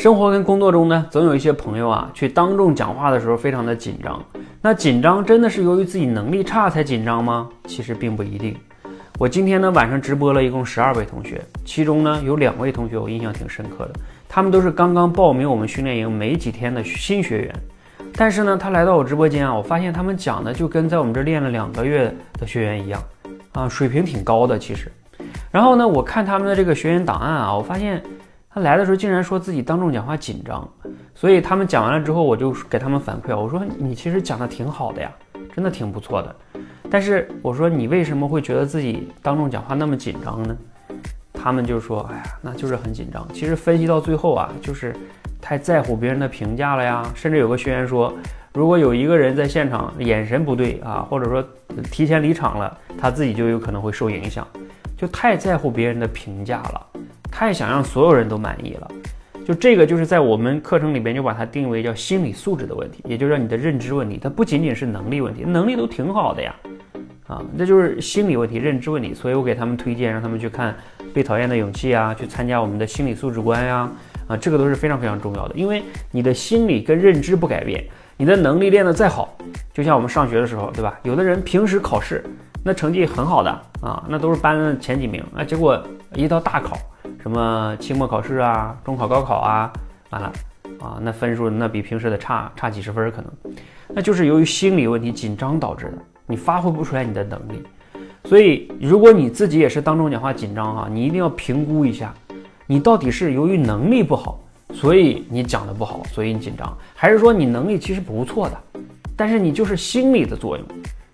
[0.00, 4.18] 生活跟工作中呢，总有一些朋友啊，去当众讲话的时候非常的紧张。
[4.62, 7.50] 那紧张真的是由于自己能力差才紧张吗？
[7.66, 8.56] 其实并不一定。
[9.18, 17.54] 我今天呢晚上直播了一共十二位同学，其中呢有两位同学我印象挺深刻的，他们都是刚刚报名我们训练营没几天的新学员。
[18.14, 22.98] 但是呢，他来到我直播间啊，我发现他们讲的就跟在我们这练了两个月的学员一样，
[23.52, 24.90] 啊，水平挺高的其实。
[25.50, 28.02] 然后呢，我看他们的这个学员档案啊，我发现
[28.52, 30.68] 他来的时候竟然说自己当众讲话紧张，
[31.14, 35.12] 所以他们讲完了之后，我就给他们反馈，我说你其实讲的挺好的呀，
[35.54, 36.34] 真的挺不错的。
[36.90, 40.56] 但是我说你为什么会觉得自己当众讲话那么紧张呢？
[41.32, 43.24] 他们就说，哎呀，那就是很紧张。
[43.32, 44.96] 其实分析到最后啊，就是
[45.40, 47.08] 太在乎别人的评价了呀。
[47.14, 48.12] 甚至有个学员说，
[48.52, 51.42] 如果有一个人在现场眼神不对啊，或者说
[51.92, 54.44] 提前离场了，他自己就有可能会受影响。
[54.96, 56.86] 就太在乎别人的评价了，
[57.30, 58.90] 太想让所有人都满意了。
[59.46, 64.18] 就这个，就是在我们课程里边就把它定为叫心理素质的问题，也就是你的认知问题。
[64.22, 66.54] 它不仅仅是能力问题，能力都挺好的呀，
[67.26, 69.14] 啊，那就是心理问题、认知问题。
[69.14, 70.72] 所以我给他们推荐，让他们去看
[71.12, 73.90] 《被讨厌的勇气》啊，去参加我们的心理素质观呀，
[74.28, 75.54] 啊，这个都是非常非常重要的。
[75.56, 77.82] 因为你的心理跟认知不改变，
[78.16, 79.36] 你的能力练得再好，
[79.72, 81.00] 就像我们上学的时候，对吧？
[81.02, 82.22] 有的人平时考试。
[82.62, 83.50] 那成绩很好的
[83.80, 85.42] 啊，那都是班的前几名啊。
[85.42, 85.82] 结果
[86.14, 86.76] 一到大考，
[87.22, 89.72] 什么期末考试啊、中考、高考啊，
[90.08, 90.32] 完了
[90.80, 93.30] 啊，那分数那比平时的差差几十分可能，
[93.88, 97.62] 那就是由于心理问题紧张导致的，你发挥不出来你的能力。
[98.24, 102.14] 所以如果你自己也是当众讲话紧张哈，你一定要评估一下，
[102.66, 108.80] 你到底是由于能力不好，所以你讲的不好，所以你紧张，还是说你能力其实不错的，
[109.14, 110.66] 但是你就是心理的作用。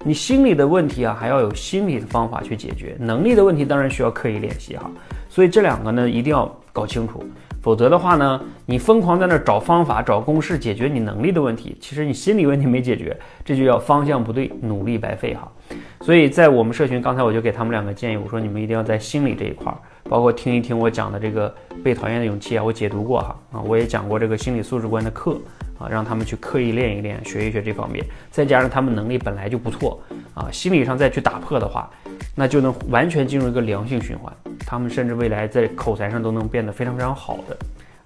[0.04, 4.88] 你心理的问题啊，还要有心理的方法去解决；能力的问题当然需要刻意练习哈。
[5.36, 7.22] 所以这两个呢，一定要搞清楚，
[7.60, 15.46] 否则的话呢，你疯狂在那找方法、找公式解决你能力的问题，其实你心理问题没解决，这就叫方向不对，努力白费哈。
[16.00, 19.76] 所以在我们社群，刚才我就给他们两个建议，我说你们一定要在心理这一块儿，
[20.08, 21.54] 包括听一听我讲的这个
[21.84, 25.38] 被讨厌的勇气啊，我解读过哈啊，我也讲过这个心理素质观的课。
[25.78, 30.00] 啊，让他们去刻意练一练，学一学这方面，再加上他们能力本来就不错，
[30.32, 31.90] 啊，心理上再去打破的话，
[32.34, 34.32] 那就能完全进入一个良性循环。
[34.66, 37.56] 他们甚至未来在口才上都能变得非常非常好的，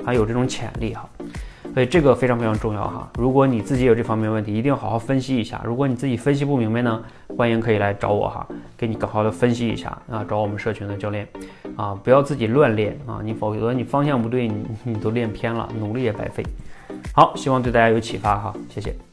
[0.05, 1.09] 还有这种潜力哈。
[1.73, 3.09] 所以这个非常非常重要哈。
[3.17, 5.61] 如果你自己有这方面问题，一定要好好分析一下。
[5.65, 7.01] 如果你自己分析不明白呢，
[7.37, 8.45] 欢迎可以来找我哈，
[8.77, 11.29] 给你更好的分析一下啊，找我们社群的教练
[11.77, 16.45] 啊，不要自己乱练啊，你否则你方向不对，你你都练偏了，努力也白费。
[17.15, 19.10] 好，希望对大家有启发哈，谢谢。